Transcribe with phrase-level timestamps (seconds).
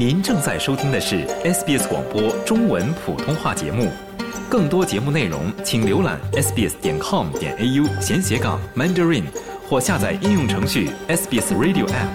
[0.00, 3.86] 您正在收听的是 SBS 广播中文普通话节目。
[4.48, 9.24] 更多节目内容，请浏览 sbs 点 com 点 au 闲斜杠 mandarin，
[9.68, 12.08] 或下载应用程序 SBS Radio App。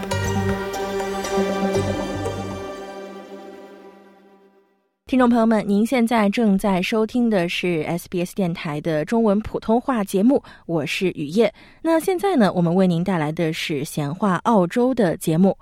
[5.05, 11.53] 听众朋友们，您现在正在收听的是 SBS 电台的中文普通话节目，我是雨夜。
[11.83, 15.55] 那现在呢，我们为您带来的是闲话澳洲的节目。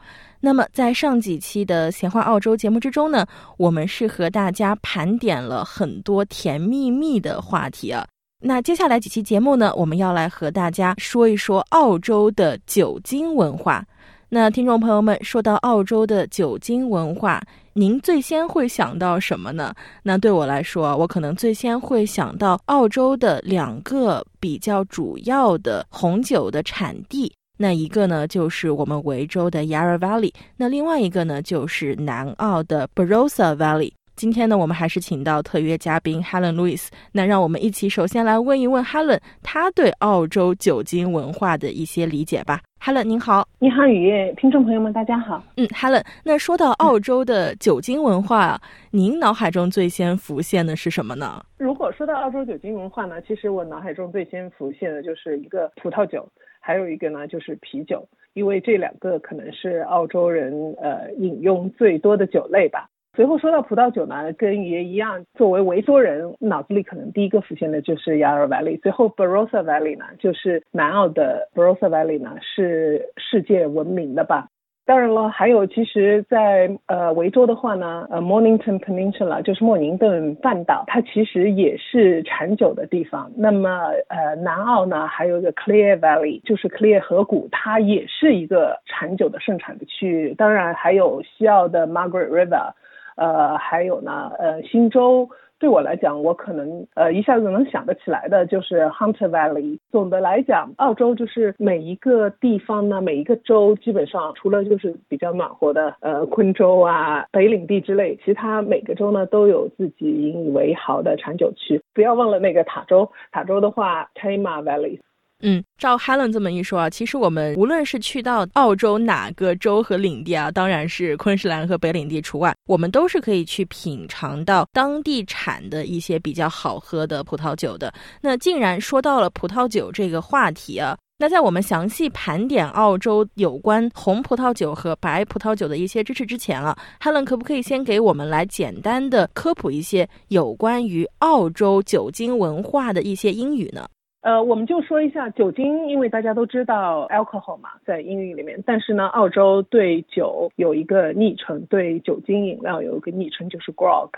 [0.46, 3.26] 那么在上几期的闲话澳洲节目之中呢，
[3.56, 8.06] 我们是和大家盘点了很多甜蜜蜜的话题啊。
[8.42, 13.86] 那接下来几期节目呢，我们要来和大家说一说澳洲的酒精文化。
[14.28, 19.74] 那听众朋友们，说到澳洲的酒精文化，您最先会想到什么呢？
[20.04, 27.32] 那对我来说，我可能最先会想到澳洲的两个比较主要的红酒的产地。
[27.64, 33.94] 那一个呢，就是我们维州的 Yarra Valley；那另外一个呢，就是南澳的 Barossa Valley。
[34.18, 36.90] 今天呢，我们还是请到特约嘉宾 Helen Lewis。
[37.14, 42.60] 那让我们一起首先来问一问 Helen，他对澳洲酒精文化的一些理解吧。
[42.82, 45.42] Helen，您好，你好，雨夜，听众朋友们，大家好。
[45.56, 48.60] 嗯，Helen，那说到澳洲的酒精文化，
[48.92, 51.42] 您脑海中最先浮现的是什么呢？
[51.58, 56.28] 如果说到澳洲酒精文化呢，其实我脑海中最先浮现的就是一个葡萄酒，
[56.66, 62.88] 还有一个呢就是啤酒，因为这两个可能是澳洲人呃饮用最多的酒类吧。
[63.16, 68.82] 随后说到葡萄酒呢，跟爷一样，作为维多人，脑子里可能第一个浮现的就是 Yarra Valley。
[68.82, 74.48] 随后 Barossa Valley 呢，就是南澳的 Barossa Valley 呢，是世界闻名的吧。
[74.86, 83.32] 当然了，还有其实，在呃维州的话呢，呃 Mornington Peninsula 就是莫宁顿半岛，它其实也是产酒的地方。
[83.38, 83.70] 那么
[84.10, 90.34] 呃南澳呢，还有一个 Clear Valley，就是 Clear 河谷，它也是一个产酒的盛产的区域。
[90.34, 92.74] 当然还有西澳的 Margaret River。
[93.16, 95.30] 呃，还有呢，呃，新州
[95.64, 99.80] 对我来讲，我可能呃一下子能想得起来的就是 Hunter Valley。
[99.90, 111.82] 总的来讲，澳洲就是每一个地方呢，每一个州基本上除了就是比较暖和的呃昆州啊、北领地之类，其他每个州呢都有自己引以为豪的产酒区。
[111.94, 115.00] 不要忘了那个塔州，塔州的话，Tama Valley。
[115.46, 127.94] 嗯，照 Helen 这么一说啊，其实我们无论是去到澳洲哪个州和领地啊，当然是昆士兰和北领地除外，我们都是可以去品尝到当地产的一些比较好喝的葡萄酒的。
[128.22, 143.86] 那既然说到了葡萄酒这个话题啊，那在我们详细盘点澳洲有关红葡萄酒和白葡萄酒的一些知识之前啊，Helen 可不可以先给我们来简单的科普一些有关于澳洲酒精文化的一些英语呢？
[144.24, 148.64] 呃，我们就说一下酒精，因为大家都知道 alcohol 嘛，在英语里面。
[148.66, 154.12] 但是呢，澳洲对酒有一个昵称，对酒精饮料有一个昵称，就是 grog。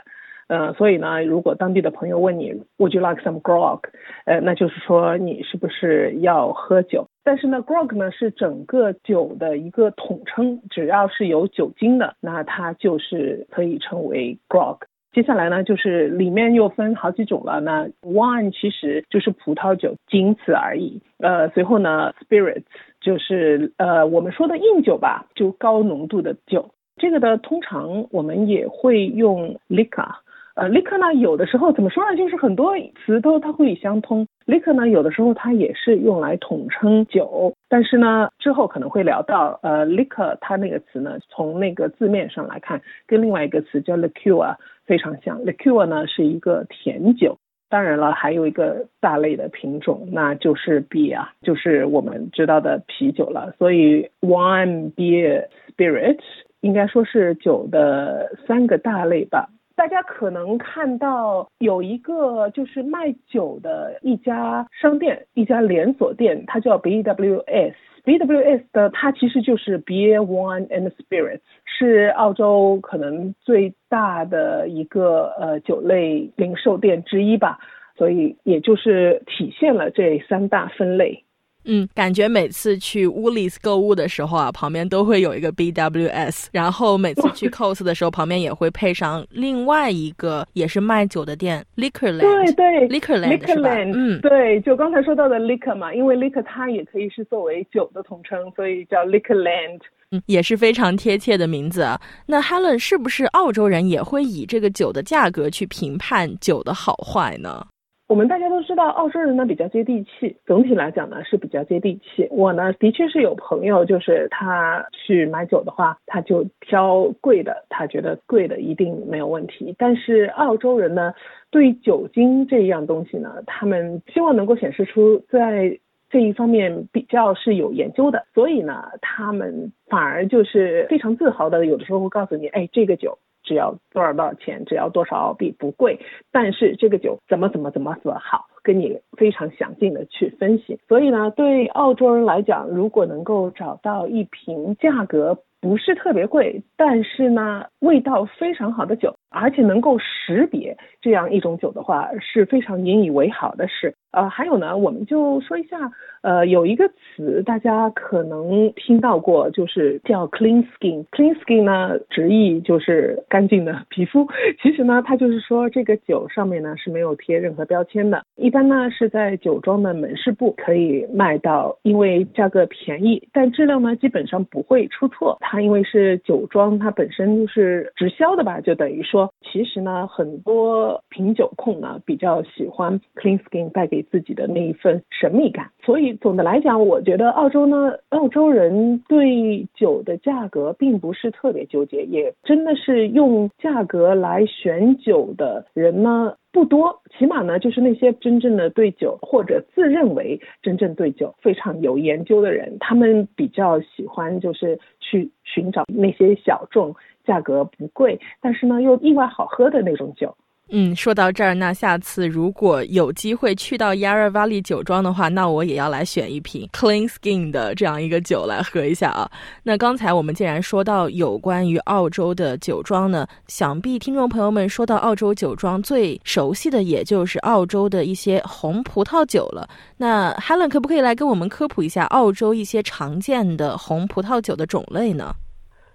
[0.48, 3.80] 呃，所以呢，如果当地的朋友问你 Would you like some grog？
[4.26, 7.08] 呃，那就是说你是不是要喝酒？
[7.24, 14.82] 但是呢，grog 呢是整个酒的一个统称，只要是有酒精的，那它就是可以称为 grog。
[15.16, 17.62] 接下来呢，就是里面又分好几种了。
[17.62, 21.02] 那 wine 其实就是葡萄酒，仅此而已。
[21.20, 22.66] 呃，随后呢，spirits
[23.00, 26.72] 就是呃我们说的硬酒吧，就高浓度的酒。
[26.98, 30.16] 这个的通常我们也会用 liquor。
[30.56, 32.16] 呃，liquor 呢，有的时候怎么说呢？
[32.16, 32.74] 就是很多
[33.06, 34.26] 词都它会相通。
[34.46, 44.56] liquor 呢，有的时候它也是用来统称酒，但是呢，之后可能会聊到，呃，liquor 它那个词呢，从那个字面上来看，跟另外一个词叫 liqueur
[44.86, 45.42] 非常像。
[45.44, 47.38] liqueur 呢是一个甜酒，
[47.70, 53.54] 当然了，还有一个大类的品种，那就是 beer，就是我们知道的啤酒了。
[53.58, 56.20] 所以 wine、beer、spirit
[56.62, 59.50] 应该说是酒的三个大类吧。
[59.76, 67.74] 大家可能看到有一个就是卖酒的一家商店，一家连锁店，它叫 BWS。
[68.06, 77.58] BWS 的它其实就是 Beer, Wine and Spirits，是澳洲可能最大的一个呃酒类零售店之一吧，
[77.98, 81.24] 所以也就是体现了这三大分类。
[81.66, 92.20] 嗯，感觉每次去 Woolies 购物的时候啊，旁边都会有一个 BWS，然后每次去 Cost 的时候，旁边也会配上另外一个也是卖酒的店 Liquorland。
[92.20, 93.70] 对对，Liquorland 是吧？
[93.94, 99.80] 嗯，对，就刚才说到的 Liquor 嘛，因为 Liquor 它也可以是作为酒的统称，所以叫 Liquorland。
[100.12, 102.00] 嗯，也是非常贴切的名字啊。
[102.28, 107.66] 那 Helen 是不是澳洲人也会以这个酒的价格去评判酒的好坏呢？
[108.08, 112.28] 我们大家都知道，澳洲人呢比较接地气，总体来讲呢是比较接地气。
[112.30, 119.74] 我呢的确是有朋友，就是他去买酒的话，他就挑贵的，他觉得贵的一定没有问题。
[119.80, 121.16] 但是澳洲人呢，
[121.50, 125.80] 对酒精这一样东西呢，他们希望能够显示出在
[126.12, 133.18] 这一方面比较是有研究的，所以呢，他们反而就是非常自豪的，有的时候会告诉你，哎，这个酒。
[133.46, 136.00] 只要多少多少钱，只要多少澳币，不贵。
[136.32, 140.80] 但是这个酒怎么怎么怎么怎么好，跟你非常详尽的去分析。
[140.88, 153.96] 所以呢，对澳洲人来讲，如果能够找到一瓶价格不是特别贵，但是呢味道非常好的酒，而且能够识别这样一种酒的话，是非常引以为豪的事。
[154.12, 155.78] 呃，还有呢，我们就说一下，
[156.22, 161.04] 呃，有一个词大家可能听到过，就是叫 clean skin。
[161.08, 164.26] clean skin 呢，直译就是干净的皮肤。
[164.62, 168.24] 其实呢，它就是说这个酒上面呢是没有贴任何标签的。
[168.38, 175.38] 一般呢是在酒庄的门市部可以卖到，因为价格便宜，但质量呢基本上不会出错。
[175.52, 184.06] 它因为是酒庄，它本身就是直销的吧，就等于说，其实呢很多品酒控呢比较喜欢 clean skin 带给。
[184.12, 210.38] 自己的那一份神秘感，所以总的来讲，我觉得澳洲呢，澳洲人对酒的价格并不是特别纠结，也真的是用价格来选酒的人呢不多，起码呢就是那些真正的对酒或者自认为真正对酒非常有研究的人，他们比较喜欢就是去寻找那些小众、价格不贵，但是呢又意外好喝的那种酒。
[210.72, 219.30] 嗯，说到这儿，那下次如果有机会去到 Yarra Valley 酒庄的话，那我也要来选一瓶 Clean Skin 的这样一个酒来喝一下啊。
[219.62, 229.70] 那刚才我们既然说到有关于澳洲的酒庄呢，想必听众朋友们说到澳洲酒庄最熟悉的也就是澳洲的一些红葡萄酒了。
[229.98, 235.32] 那 Helen 可不可以来跟我们科普一下澳洲一些常见的红葡萄酒的种类呢？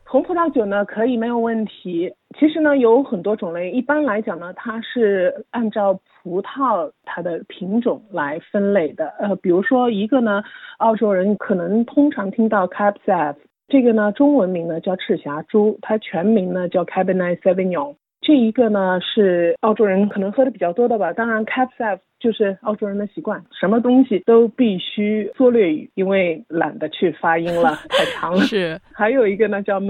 [0.05, 2.08] 红葡萄酒呢，可以没有问题。
[2.38, 3.71] 其实呢，有很多种类。
[3.73, 9.09] 一般来讲呢，它是按照葡萄它的品种来分类的。
[9.19, 10.43] 呃，比如说一个呢，
[10.79, 13.35] 澳洲人可能通常听到 Cab Sav，
[13.69, 17.97] 这个呢，中文名呢叫赤霞珠，它全名呢叫 Cabernet Sauvignon。
[18.21, 28.41] 这一个呢是澳洲人可能喝的比较多的吧，当然 c a p s a v 就是澳洲人的习惯，什么东西都必须缩略语，因为懒得去发音了，太长了。
[28.44, 29.81] 是，还有一个呢叫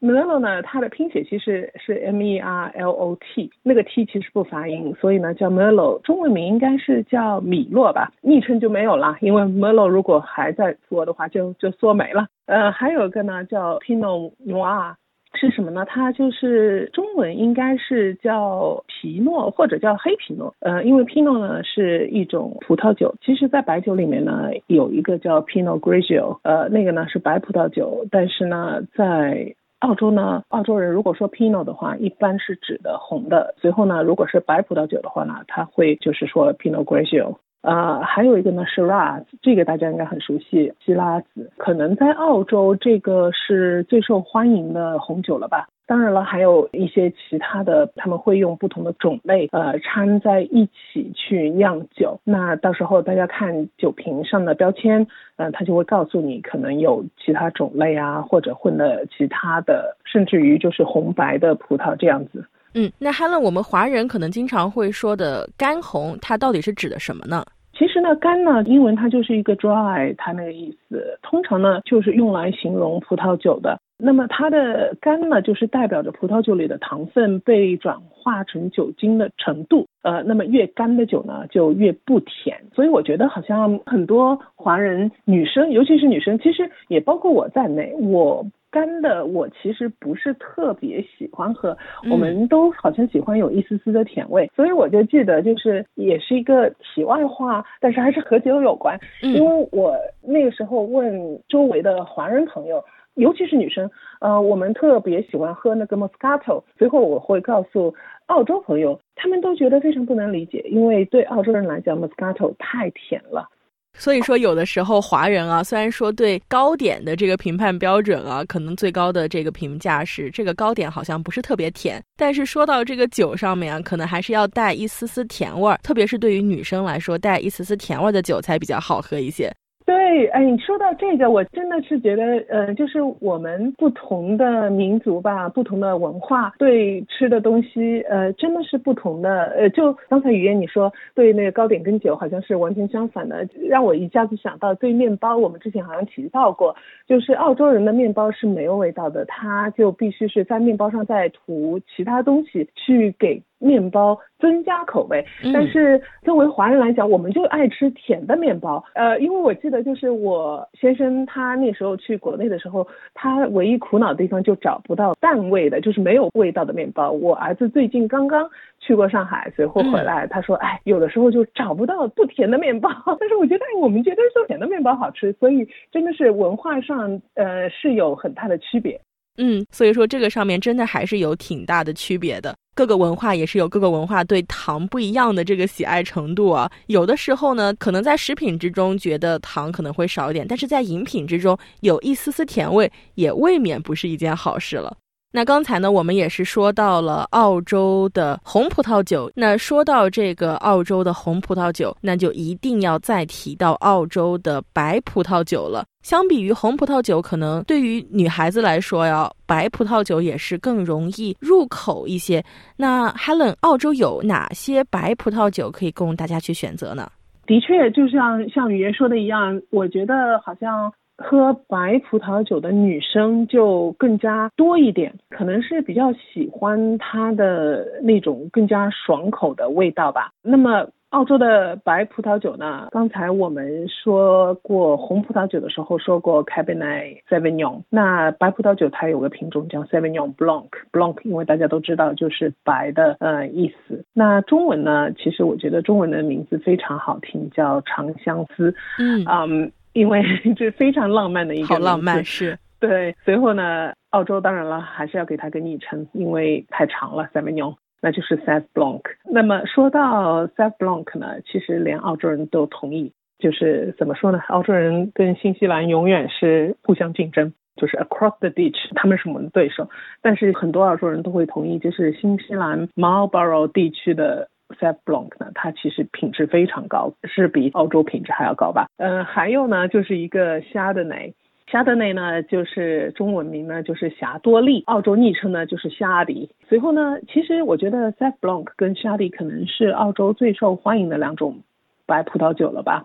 [0.00, 12.26] Merlot 呢它的拼写其实是 M E R L O T，那个 T 其实不发音，所以呢叫 Merlot，中文名应该是叫米洛吧，昵称就没有了，因为 Merlot 如果还在缩的话就就缩没了。
[12.46, 14.94] 呃，还有一个呢叫 Pinot Noir。
[15.38, 15.84] 是什么呢？
[15.84, 20.54] 它就是中文应该是叫皮诺或者叫黑皮诺。
[20.60, 28.06] 呃，因为 Pinot 呢是一种葡萄酒，其实在白酒里面呢有一个叫 Pinot Grigio，呃，那个呢是白葡萄酒。
[28.10, 33.54] 但是呢，在澳洲呢，澳洲人如果说 Pinot 的话，一般是指的红的。
[33.58, 37.36] 随后呢，如果是白葡萄酒的话呢，他会就是说 Pinot Grigio。
[37.66, 45.66] 呃，还有一个呢是 Raz，这个大家应该很熟悉，希拉子，可能在澳洲这个是最受欢迎的红酒了吧。
[45.84, 52.20] 当然了，还有一些其他的，他们会用不同的种类，呃，掺在一起去酿酒。
[52.22, 55.04] 那到时候大家看酒瓶上的标签，
[55.34, 62.46] 呃，他就会告诉你，可能有其他种类啊，或者混了其他的，甚至于就是红白的葡萄这样子。
[62.74, 67.44] 嗯，那 Helen，我们华人可能经常会说的干红，它到底是指的什么呢？
[67.78, 73.78] 其实呢，干呢，英文它就是一个 dry，它那个意思，通常呢就是用来形容葡萄酒的。
[73.98, 79.86] 那么它的干呢，就是代表着葡萄酒里的糖分被转化成酒精的程度。
[80.02, 82.58] 呃，那么越干的酒呢，就越不甜。
[82.74, 88.46] 所以我觉得好像很多华人女生，尤其是女生，其实也包括我在内，我。
[88.70, 91.76] 干的我其实不是特别喜欢喝，
[92.10, 107.94] 我们都好像喜欢有一丝丝的甜味，所以我就记得就是也是一个题外话，但是还是和酒有关，因为我那个时候问周围的华人朋友，尤其是女生，呃，我们特别喜欢喝那个 Moscato，随后我会告诉
[108.26, 113.48] 澳洲朋友，他们都觉得非常不能理解，因为对澳洲人来讲 Moscato 太甜了。
[113.98, 129.50] 所以说，有的时候华人啊，虽然说对糕点的这个评判标准啊，可能最高的这个评价是这个糕点好像不是特别甜，但是说到这个酒上面啊，可能还是要带一丝丝甜味儿，特别是对于女生来说，带一丝丝甜味儿的酒才比较好喝一些。
[129.86, 129.94] 对，
[130.28, 139.44] 哎，你说到这个，我真的是觉得，呃，就是我们不同的民族吧，不同的文化，对吃的东西，呃，真的是不同的。
[139.56, 146.74] 呃，就刚才语言你说对那个糕点跟酒好像是完全相反的，让我一下子想到对面包，我们之前好像提到过，
[147.06, 153.42] 就是澳洲人的面包是没有味道的，他就必须是在面包上再涂其他东西去给。
[153.58, 158.84] 面包增加口味，但是作为华人来讲，我们就爱吃甜的面包。
[158.94, 167.10] 呃，因为我记得就是我先生他那时候去国内的时候，他唯一苦恼的地方就找不到淡味的，就是没有味道的面包。
[167.10, 168.48] 我儿子最近刚刚
[168.78, 172.90] 去过上海，随后回来，他说，哎，有的时候就找不到不甜的面包。
[173.18, 179.00] 但是我觉得我们觉得说甜的面包好吃，所以真的是文化上呃是有很大的区别。
[179.38, 182.54] 嗯，所以说这个上面真的还是有挺大的区别的。
[182.74, 186.70] 各个文化也是有各个文化对糖不一样的这个喜爱程度啊。
[186.88, 194.94] 有的时候呢，可能在食品之中觉得糖可能会少一点，但是在饮品之中有一丝丝甜味，也未免不是一件好事了。
[195.36, 199.30] 那刚才呢，我们也是说到了澳洲的红葡萄酒。
[199.34, 205.84] 那说到这个澳洲的红葡萄酒，那就一定要再提到澳洲的白葡萄酒了。
[206.00, 212.42] 相比于红葡萄酒，可能对于女孩子来说呀，白葡萄酒也是更容易入口一些。
[212.74, 217.10] 那 Helen，澳洲有哪些白葡萄酒可以供大家去选择呢？
[217.44, 220.90] 的确，就像像语言说的一样，我觉得好像。
[221.18, 230.30] 喝白葡萄酒的女生就更加多一点，可能是比较喜欢它的那种更加爽口的味道吧。
[230.42, 232.88] 那么澳洲的白葡萄酒呢？
[232.90, 244.04] 刚才我们说过红葡萄酒的时候说过 Cabernet Sauvignon，那白葡萄酒它有个品种叫 Sauvignon Blanc，Blanc 因为大家都知道就是白的呃意思。
[244.12, 245.10] 那中文呢？
[245.12, 248.74] 其实我觉得中文的名字非常好听，叫长相思。
[248.98, 249.72] 嗯嗯。
[249.96, 250.22] 因为
[250.54, 253.16] 这 非常浪漫的一个好浪漫是， 对。
[253.24, 259.00] 随后呢，澳洲当然了，还是要给它个昵称，因为太长了 s a v i g n o n 那就是 Sav Blanc。
[259.32, 264.38] 那么说到 Sav Blanc 呢，其实连澳洲人都同意，就是怎么说呢？
[264.48, 269.88] 澳洲人跟新西兰永远是互相竞争，就是 Across the Ditch，他们是我们的对手。
[270.20, 274.50] 但是很多澳洲人都会同意，就是新西兰 Marlborough 地区的。
[274.70, 278.88] S a v Blanc 呢，它其实品质非常高，是比澳洲品质还要高吧？
[278.96, 281.32] 嗯，还有呢，就是一个虾的奶，
[281.66, 286.50] 虾的奶呢，就是中文名呢就是霞多丽，澳洲昵称呢就是虾迪。
[286.68, 291.62] 随后呢，其实我觉得 s a v Blanc 跟虾迪可能是澳洲最受欢迎的两种
[292.06, 293.04] 白葡萄酒了吧？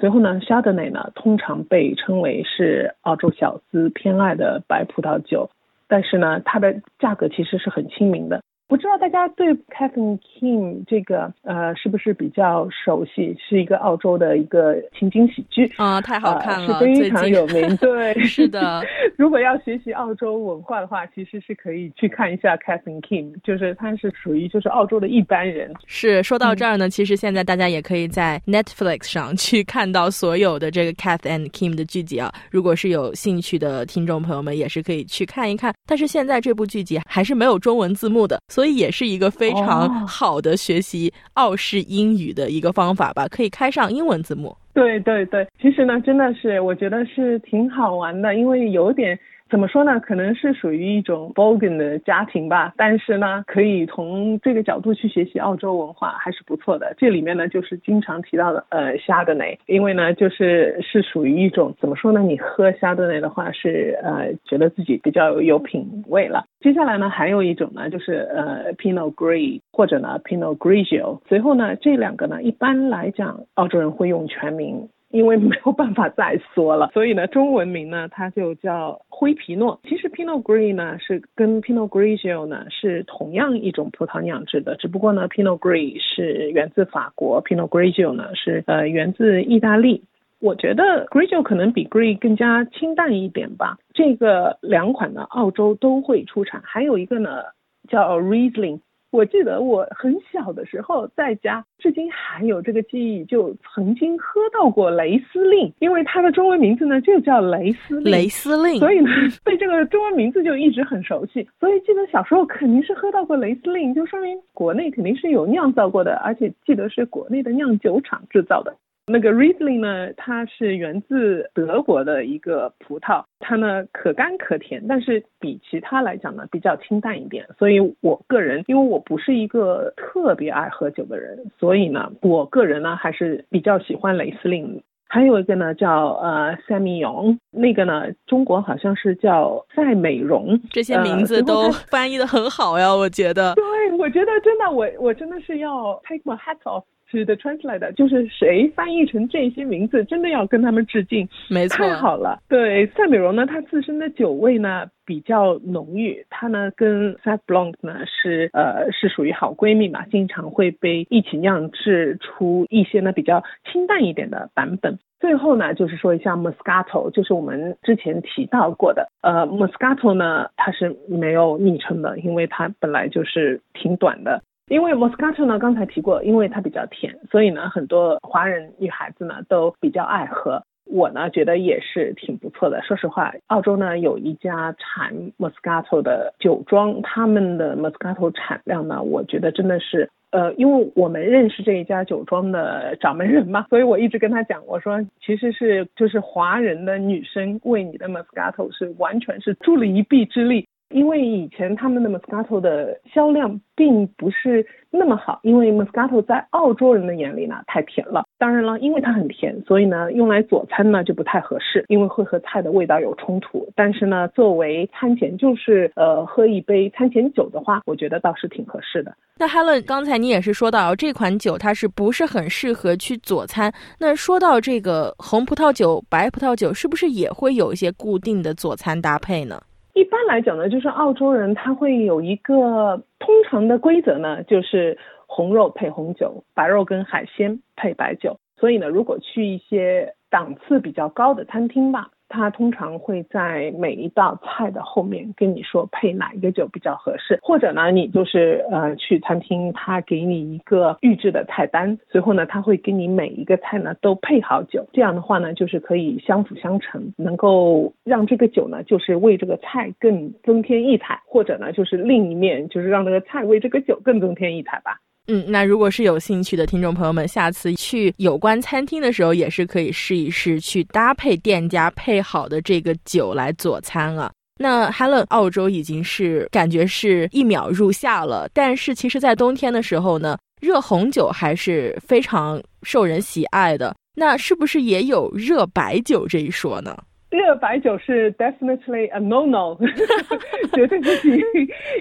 [0.00, 5.50] 随后呢，虾的奶呢通常被称为是澳洲小资偏爱的白葡萄酒，
[5.86, 8.42] 但是呢，它的价格其实是很亲民的。
[8.68, 13.36] 不知道大家对 Catherine King 这个呃是不是比较熟悉？
[13.38, 17.76] 是一个澳洲的一个情景喜剧啊，太好看了，是非常有名。
[17.76, 18.82] 对，是的。
[19.18, 25.70] 如果要学习澳洲文化的话，其实是可以去看一下 Catherine King，就是他是属于就是澳洲的一般人。
[25.86, 32.32] 是说到这儿呢，其实现在大家也可以在 Netflix 上去看到所有的这个 Catherine King 的剧集啊。
[32.50, 35.74] 如果是有兴趣的听众朋友们，也是可以去看一看。
[35.86, 38.61] 但是现在这部剧集还是没有中文字幕的，所以。
[38.62, 44.56] 所以也是一个非常好的学习澳式英语的一个方法吧，可以开上英文字幕。
[44.72, 49.18] 对对对，其实呢，真的是我觉得是挺好玩的，因为有点。
[49.52, 50.00] 怎么说呢？
[50.00, 56.94] 可能是属于一种 bogan 的家庭吧，但是呢，可以从这个角度去学习澳洲文化，还是不错的。
[56.96, 62.20] 这里面呢，就是经常提到的呃虾的奶，因为呢，就是是属于一种怎么说呢？
[62.20, 66.46] 你喝虾的奶的话，是呃觉得自己比较有品味了。
[66.60, 71.20] 接下来呢，还有一种呢，就是呃 Pinot Gris 或者呢 Pinot Grigio。
[71.28, 74.88] 随后呢，这两个呢，一般来讲，澳洲人会用全名。
[75.12, 79.78] 因为没有办法再说了，所以呢，中文名呢，它就叫灰皮诺。
[79.84, 90.02] 其实 Pinot Gris 呢，是跟 Pinot Grigio 呢是同样一种葡萄酿制的，只不过呢，Pinot Gris 是源自法国，Pinot Grigio 呢是呃源自意大利。
[90.40, 93.76] 我觉得 Grigio 可能比 Gris 更加清淡一点吧。
[93.92, 97.42] 这个两款呢，澳洲都会出产，还有一个呢
[97.86, 98.80] 叫 Riesling。
[99.12, 109.10] 我记得我很小的时候在家，至今还有这个记忆，就曾经喝到过雷司令，因为它的中文名字呢就叫雷司令，雷司令，所以呢
[109.44, 111.46] 对这个中文名字就一直很熟悉。
[111.60, 118.74] 所以记得小时候肯定是喝到过雷司令，就说明国内肯定是有酿造过的，而且记得是国内的酿酒厂制造的。
[119.12, 127.46] 那个 Riesling 呢，它是源自德国的一个葡萄，它呢可甘可甜，但是比其他来讲呢比较清淡一点。
[127.58, 134.82] 所以我个人，因为我不是一个特别爱喝酒的人，所以呢，我个人呢还是比较喜欢雷司令。
[135.06, 143.54] 还有一个呢叫呃赛米永，那个呢中国好像是叫赛美容，这些名字都 翻译的很好呀，我觉得。
[143.54, 143.64] 对，
[143.98, 146.84] 我觉得真的，我我真的是要 take my hat off。
[147.18, 152.40] 是的，translate 就是谁翻译成这些名字，真的要跟他们致敬，没错，太好了。
[152.48, 164.98] 对，赛美容呢，它自身的酒味呢比较浓郁，它呢跟 s a t Blanc 呢是呃是属于好闺蜜嘛，经常会被一起酿制出一些呢比较清淡一点的版本。
[165.20, 174.42] 最后呢，就是说一下 Moscato，就是我们之前提到过的，呃，Moscato 呢它是没有昵称的，因为它本来就是挺短的。
[174.72, 180.62] 因为 Moscato 呢，刚才提过，因为它比较甜，所以呢，很多华人女孩子呢都比较爱喝。
[180.86, 182.80] 我呢觉得也是挺不错的。
[182.80, 200.66] 说实话，澳洲呢有一家产 Moscato 的酒庄，他们的 Moscato 产量呢，我觉得真的是，呃，因为我们认识这一家酒庄的掌门人嘛， 所以我一直跟他讲，我说其实是就是华人的女生为你的 Moscato 是完全是助了一臂之力。
[200.92, 208.24] 因为以前他们的 Moscato 的销量并不是那么好，因为 Moscato 在澳洲人的眼里呢太甜了。
[208.38, 213.66] 当然了，因为它很甜，所以呢用来佐餐呢就不太合适，因为会和菜的味道有冲突。
[213.74, 219.14] 但是呢，作为餐前就是呃喝一杯餐前酒的话，我觉得倒是挺合适的。
[219.38, 223.72] 那 Helen，刚才你也是说到这款酒它是不是很适合去佐餐？
[223.98, 229.60] 那说到这个红葡萄酒、白葡萄酒，是不是也会有一些固定的佐餐搭配呢？
[229.94, 234.96] 一般来讲呢，就是澳洲人他会有一个通常的规则呢，就是
[235.26, 238.38] 红肉配红酒，白肉跟海鲜配白酒。
[238.56, 242.11] 所以呢，如果去一些档次比较高的餐厅吧。
[242.32, 265.00] 他通常会在每一道菜的后面跟你说配哪一个酒比较合适，或者呢，你就是呃去餐厅，他给你一个预制的菜单，随后呢，他会给你每一个菜呢都配好酒，这样的话呢，就是可以相辅相成，能够让这个酒呢就是为这个菜更增添异彩，或者呢就是另一面就是让这个菜为这个酒更增添异彩吧。
[265.28, 274.32] 嗯，那如果是有兴趣的听众朋友们，下次去有关餐厅的时候，也是可以试一试去搭配店家配好的这个酒来佐餐啊。
[274.58, 283.94] 那 Helen，澳洲已经是感觉是一秒入夏了，但是其实，在冬天的时候呢，热红酒还是非常受人喜爱的。
[284.14, 286.96] 那是不是也有热白酒这一说呢？
[287.32, 289.76] 热白酒是 definitely a no no，
[290.74, 291.40] 绝对不行，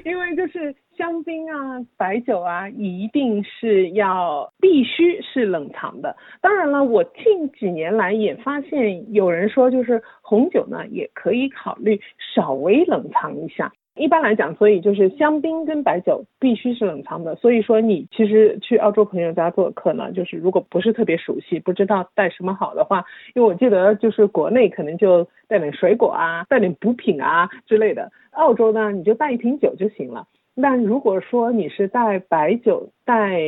[0.03, 6.15] 因为就是香槟啊、白酒啊，一定是要必须是冷藏的。
[6.41, 11.99] 当然了，我近几年来也发现有人说，就是红酒呢也可以考虑
[12.35, 13.71] 稍微冷藏一下。
[13.95, 17.35] 一般来讲，所以就是香槟跟白酒必须是冷藏的。
[17.35, 23.03] 所以说，你其实去澳洲朋友家做客呢，就是如果不是特别熟悉，不知道带什么好的话，
[23.35, 28.11] 因为我记得就是国内可能就带点水果啊，带点补品啊之类的。
[28.31, 30.25] 澳洲呢，你就带一瓶酒就行了。
[30.61, 33.39] 但如果说你是带白酒、带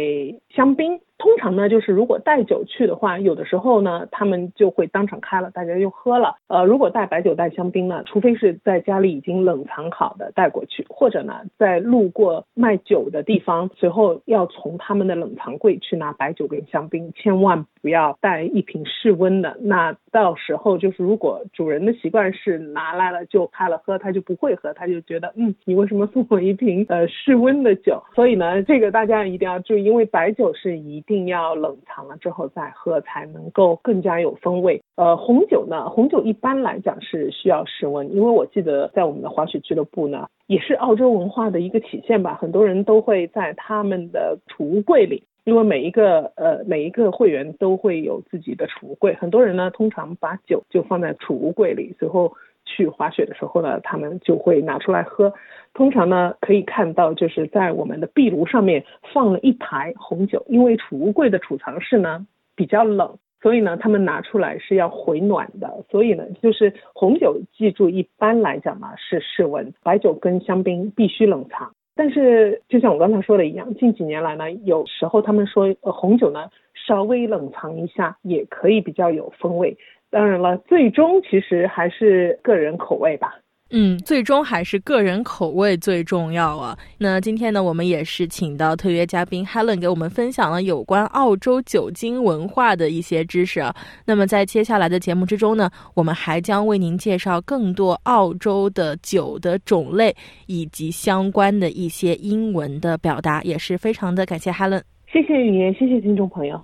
[0.49, 6.35] 香槟，通常呢，就是如果带酒去的话，有的时候呢，他们就会当场开了，大家就喝了。
[6.49, 19.55] 呃，如果带白酒、带香槟呢，除非是在家里已经冷藏好的带过去，或者呢，在路过卖酒的地方，随后要从他们的冷藏柜去拿白酒跟香槟，千万不要带一瓶室温的。
[19.61, 28.03] 那到时候就是，如果主人的习惯是拿来了就开了喝，他就不会喝，他就觉得，嗯，你为什么送我一瓶呃室温的酒？
[28.13, 31.12] 所以呢，这个大家一定要注意，因为白酒是一定。
[31.13, 34.81] 一定要冷藏了之后再喝，才能够更加有风味。
[34.95, 42.33] 呃，红酒呢，红酒一般来讲是需要室温，因为我记得在我们的滑雪俱乐部呢，也是澳洲文化的一个体现吧。
[42.41, 52.33] 很多人都会在他们的储物柜里，因为每一个呃每一个会员都会有自己的储物柜，很多人呢通常把酒就放在储物柜里，随后。
[52.73, 55.31] 去滑雪的时候呢，他们就会拿出来喝。
[55.75, 58.83] 通常呢，可以看到就是在我们的壁炉上面
[59.13, 65.85] 放了一排红酒，因为储物柜的储藏室呢比较冷，所以呢，他们拿出来是要回暖的。
[65.89, 71.73] 所以呢，就是红酒，记住一般来讲呢是室温，白酒跟香槟必须冷藏。
[71.95, 76.49] 但是就像我刚才说的一样，近几年来呢，有时候他们说红酒呢
[76.87, 79.77] 稍微冷藏一下也可以比较有风味。
[80.13, 83.33] 当然了，最终其实还是个人口味吧。
[83.75, 86.77] 嗯，最终还是个人口味最重要啊。
[86.99, 93.73] 那今天呢，我们也是请到特约嘉宾 Helen 给我们分享了有关澳洲酒精文化的一些知识啊。
[94.05, 104.83] 那么在接下来的节目之中呢，我们还将为您介绍更多澳洲的酒的种类以及相关的一些英文的表达，也是非常的感谢 Helen。
[105.11, 106.63] 谢谢语言，谢谢听众朋友。